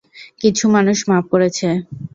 [0.41, 1.67] কিছু মানুষ মাফ করেছে।